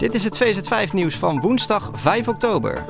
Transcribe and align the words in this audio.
Dit 0.00 0.14
is 0.14 0.24
het 0.24 0.42
VZ5 0.42 0.92
nieuws 0.92 1.14
van 1.14 1.40
woensdag 1.40 1.90
5 1.92 2.28
oktober. 2.28 2.84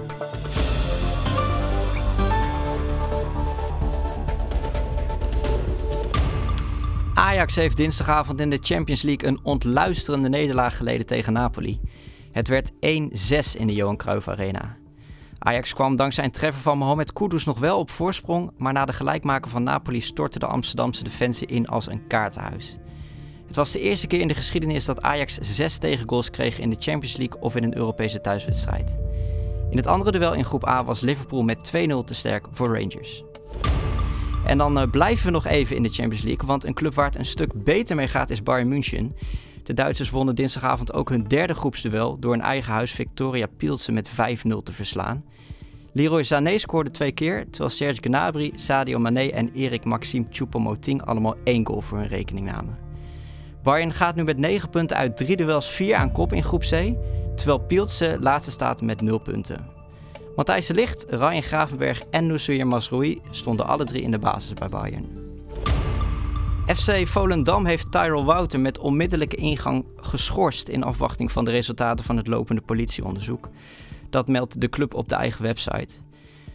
Ajax 7.15 7.55
heeft 7.55 7.77
dinsdagavond 7.77 8.41
in 8.41 8.51
de 8.51 8.59
Champions 8.63 9.03
League 9.03 9.29
een 9.29 9.41
ontluisterende 9.43 10.29
nederlaag 10.29 10.77
geleden 10.77 11.07
tegen 11.07 11.33
Napoli. 11.33 11.81
Het 12.33 12.49
werd 12.49 12.73
1-6 12.73 12.79
in 13.59 13.67
de 13.67 13.75
Johan 13.75 13.97
Cruijff 13.97 14.29
Arena. 14.29 14.77
Ajax 15.39 15.75
kwam 15.75 15.97
dankzij 15.97 16.25
een 16.25 16.31
treffer 16.31 16.63
van 16.63 16.79
Mohamed 16.79 17.13
Kudus 17.13 17.45
nog 17.45 17.59
wel 17.59 17.79
op 17.79 17.91
voorsprong, 17.91 18.51
maar 18.57 18.73
na 18.73 18.85
de 18.85 18.93
gelijkmaker 18.93 19.51
van 19.51 19.63
Napoli 19.63 20.01
stortte 20.01 20.39
de 20.39 20.47
Amsterdamse 20.47 21.05
defensie 21.05 21.47
in 21.47 21.67
als 21.67 21.87
een 21.87 22.07
kaartenhuis. 22.07 22.80
Het 23.51 23.59
was 23.59 23.73
de 23.73 23.81
eerste 23.81 24.07
keer 24.07 24.21
in 24.21 24.29
de 24.29 24.35
geschiedenis 24.35 24.85
dat 24.85 25.03
Ajax 25.03 25.39
zes 25.39 25.79
tegengoals 25.79 26.31
kreeg 26.31 26.59
in 26.59 26.71
de 26.71 26.77
Champions 26.79 27.17
League 27.17 27.41
of 27.41 27.57
in 27.57 27.63
een 27.63 27.77
Europese 27.77 28.21
thuiswedstrijd. 28.21 28.99
In 29.71 29.77
het 29.77 29.87
andere 29.87 30.11
duel 30.11 30.35
in 30.35 30.45
groep 30.45 30.67
A 30.69 30.85
was 30.85 31.01
Liverpool 31.01 31.43
met 31.43 31.73
2-0 31.77 32.05
te 32.05 32.15
sterk 32.15 32.47
voor 32.51 32.79
Rangers. 32.79 33.25
En 34.47 34.59
dan 34.59 34.79
uh, 34.79 34.91
blijven 34.91 35.25
we 35.25 35.31
nog 35.31 35.47
even 35.47 35.77
in 35.77 35.83
de 35.83 35.89
Champions 35.89 36.25
League, 36.25 36.47
want 36.47 36.65
een 36.65 36.75
club 36.75 36.95
waar 36.95 37.07
het 37.07 37.19
een 37.19 37.25
stuk 37.25 37.65
beter 37.65 37.97
mee 37.97 38.09
gaat 38.09 38.31
is 38.31 38.43
Bayern 38.43 38.69
München. 38.69 39.17
De 39.63 39.75
Duitsers 39.75 40.11
wonnen 40.11 40.35
dinsdagavond 40.35 40.93
ook 40.93 41.09
hun 41.09 41.29
derde 41.29 41.55
groepsduel 41.55 42.19
door 42.19 42.33
een 42.35 42.41
eigen 42.41 42.73
huis 42.73 42.93
Victoria 42.93 43.47
Pilsen 43.57 43.95
met 43.95 44.11
5-0 44.11 44.15
te 44.63 44.73
verslaan. 44.73 45.25
Leroy 45.93 46.23
Sané 46.23 46.59
scoorde 46.59 46.91
twee 46.91 47.13
keer, 47.13 47.51
terwijl 47.51 47.71
Serge 47.71 48.01
Gnabry, 48.01 48.53
Sadio 48.55 48.99
Mané 48.99 49.27
en 49.27 49.51
Erik 49.55 49.85
Maxime 49.85 50.27
Choupo-Moting 50.31 51.03
allemaal 51.03 51.37
één 51.45 51.67
goal 51.67 51.81
voor 51.81 51.99
hun 51.99 52.09
rekening 52.09 52.47
namen. 52.47 52.90
Bayern 53.63 53.93
gaat 53.93 54.15
nu 54.15 54.25
met 54.25 54.39
9 54.39 54.71
punten 54.71 54.97
uit 54.97 55.17
drie 55.17 55.37
duels 55.37 55.71
4 55.71 55.97
aan 55.97 56.13
kop 56.13 56.33
in 56.33 56.45
groep 56.45 56.61
C, 56.61 56.93
terwijl 57.37 57.59
Pilsen 57.59 58.23
laatste 58.23 58.51
staat 58.51 58.83
met 58.83 59.01
0 59.01 59.19
punten. 59.19 59.67
Matthijs 60.37 60.67
de 60.67 60.75
Ligt, 60.75 61.07
Ryan 61.09 61.43
Gravenberg 61.43 62.03
en 62.11 62.27
Nusir 62.27 62.67
Masroui 62.67 63.21
stonden 63.31 63.67
alle 63.67 63.85
drie 63.85 64.03
in 64.03 64.11
de 64.11 64.19
basis 64.19 64.55
bij 64.55 64.69
Bayern. 64.69 65.29
FC 66.67 67.07
Volendam 67.07 67.67
heeft 67.67 67.93
Tyrell 67.93 68.23
Wouter 68.23 68.61
met 68.61 68.79
onmiddellijke 68.79 69.37
ingang 69.37 69.85
geschorst 69.97 70.69
in 70.69 70.83
afwachting 70.83 71.33
van 71.33 71.45
de 71.45 71.51
resultaten 71.51 72.05
van 72.05 72.17
het 72.17 72.27
lopende 72.27 72.61
politieonderzoek. 72.61 73.49
Dat 74.11 74.29
meldt 74.29 74.61
de 74.61 74.69
club 74.69 74.95
op 74.95 75.09
de 75.09 75.15
eigen 75.15 75.43
website. 75.43 75.95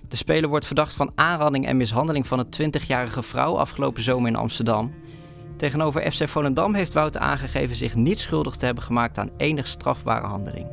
De 0.08 0.16
speler 0.16 0.50
wordt 0.50 0.66
verdacht 0.66 0.94
van 0.94 1.12
aanranding 1.16 1.67
en 1.67 1.78
mishandeling 1.78 2.28
van 2.28 2.40
een 2.40 2.73
20-jarige 2.73 3.23
vrouw 3.23 3.58
afgelopen 3.58 4.03
zomer 4.03 4.28
in 4.28 4.36
Amsterdam. 4.36 4.94
Tegenover 5.58 6.11
FC 6.11 6.30
Volendam 6.30 6.73
heeft 6.73 6.94
Wouter 6.94 7.22
aangegeven 7.22 7.75
zich 7.75 7.95
niet 7.95 8.20
schuldig 8.20 8.56
te 8.56 8.66
hebben 8.66 8.84
gemaakt 8.84 9.17
aan 9.17 9.30
enig 9.38 9.67
strafbare 9.67 10.28
handeling. 10.28 10.67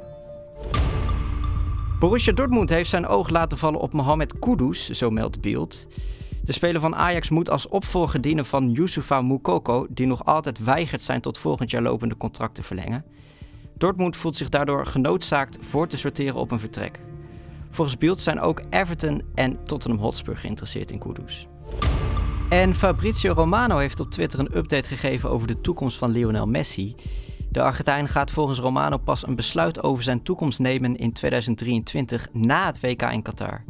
Borussia 1.98 2.32
Dortmund 2.32 2.70
heeft 2.70 2.90
zijn 2.90 3.06
oog 3.06 3.28
laten 3.28 3.58
vallen 3.58 3.80
op 3.80 3.92
Mohamed 3.92 4.38
Kudus, 4.38 4.90
zo 4.90 5.10
meldt 5.10 5.40
Beeld. 5.40 5.86
De 6.44 6.52
speler 6.52 6.80
van 6.80 6.94
Ajax 6.94 7.30
moet 7.30 7.50
als 7.50 7.68
opvolger 7.68 8.20
dienen 8.20 8.46
van 8.46 8.70
Youssoufa 8.70 9.20
Moukoko, 9.20 9.86
die 9.90 10.06
nog 10.06 10.24
altijd 10.24 10.64
weigert 10.64 11.02
zijn 11.02 11.20
tot 11.20 11.38
volgend 11.38 11.70
jaar 11.70 11.82
lopende 11.82 12.16
contract 12.16 12.54
te 12.54 12.62
verlengen. 12.62 13.04
Dortmund 13.76 14.16
voelt 14.16 14.36
zich 14.36 14.48
daardoor 14.48 14.86
genoodzaakt 14.86 15.58
voor 15.60 15.88
te 15.88 15.96
sorteren 15.96 16.34
op 16.34 16.50
een 16.50 16.60
vertrek. 16.60 17.00
Volgens 17.70 17.98
Beeld 17.98 18.20
zijn 18.20 18.40
ook 18.40 18.62
Everton 18.70 19.22
en 19.34 19.64
Tottenham 19.64 20.00
Hotspur 20.00 20.36
geïnteresseerd 20.36 20.90
in 20.90 20.98
Kudus. 20.98 21.46
En 22.52 22.74
Fabrizio 22.74 23.32
Romano 23.32 23.78
heeft 23.78 24.00
op 24.00 24.10
Twitter 24.10 24.38
een 24.38 24.56
update 24.56 24.88
gegeven 24.88 25.30
over 25.30 25.46
de 25.46 25.60
toekomst 25.60 25.98
van 25.98 26.10
Lionel 26.10 26.46
Messi. 26.46 26.94
De 27.50 27.62
Argentijn 27.62 28.08
gaat 28.08 28.30
volgens 28.30 28.58
Romano 28.58 28.96
pas 28.96 29.26
een 29.26 29.34
besluit 29.34 29.82
over 29.82 30.02
zijn 30.02 30.22
toekomst 30.22 30.58
nemen 30.58 30.96
in 30.96 31.12
2023 31.12 32.28
na 32.32 32.66
het 32.66 32.80
WK 32.80 33.02
in 33.02 33.22
Qatar. 33.22 33.64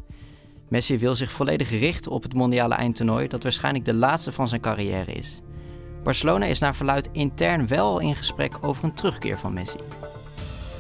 Messi 0.69 0.99
wil 0.99 1.15
zich 1.15 1.31
volledig 1.31 1.71
richten 1.71 2.11
op 2.11 2.23
het 2.23 2.35
mondiale 2.35 2.75
eindtoernooi 2.75 3.29
dat 3.29 3.43
waarschijnlijk 3.43 3.85
de 3.85 3.95
laatste 3.95 4.33
van 4.33 4.49
zijn 4.49 4.61
carrière 4.61 5.13
is. 5.13 5.41
Barcelona 6.03 6.47
is 6.47 6.59
naar 6.59 6.75
verluid 6.75 7.09
intern 7.13 7.67
wel 7.67 8.01
in 8.01 8.17
gesprek 8.17 8.59
over 8.61 8.85
een 8.85 8.95
terugkeer 8.95 9.39
van 9.39 9.53
Messi. 9.53 9.79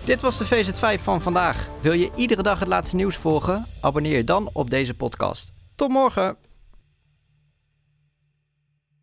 Dit 0.04 0.20
was 0.20 0.38
de 0.38 0.46
VZ5 0.46 1.02
van 1.02 1.20
vandaag. 1.20 1.69
Wil 1.80 1.92
je 1.92 2.10
iedere 2.16 2.42
dag 2.42 2.58
het 2.58 2.69
laatste 2.69 2.96
nieuws 2.96 3.16
volgen? 3.16 3.66
Abonneer 3.80 4.16
je 4.16 4.24
dan 4.24 4.50
op 4.52 4.70
deze 4.70 4.94
podcast. 4.94 5.52
Tot 5.74 5.88
morgen! 5.88 6.51